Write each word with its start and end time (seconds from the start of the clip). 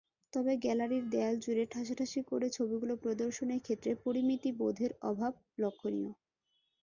তবে 0.33 0.53
গ্যালারির 0.57 1.05
দেয়ালজুড়ে 1.09 1.63
ঠাসাঠাসি 1.73 2.21
করে 2.29 2.47
ছবিগুলো 2.57 2.93
প্রদর্শনের 3.03 3.59
ক্ষেত্রে 3.61 3.91
পরিমিতি 4.05 4.49
বোধের 4.59 4.91
অভাব 5.09 5.33
লক্ষণীয়। 5.57 6.11